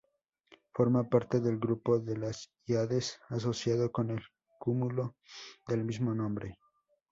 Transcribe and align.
Forma 0.73 1.07
parte 1.11 1.39
del 1.41 1.59
grupo 1.59 1.99
de 1.99 2.17
las 2.17 2.49
Híades 2.65 3.19
asociado 3.29 3.91
con 3.91 4.09
el 4.09 4.19
cúmulo 4.57 5.15
del 5.67 5.83
mismo 5.83 6.15
nombre. 6.15 6.57